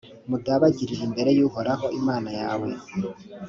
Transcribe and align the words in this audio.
mudabagirire 0.29 1.03
imbere 1.07 1.29
y’uhoraho 1.37 1.85
imana 1.99 2.29
yawe, 2.41 2.69